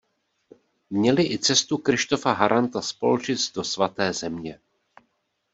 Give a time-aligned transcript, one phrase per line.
[0.89, 4.59] Měli i cestu Krištofa Haranta z Polžic do svaté země.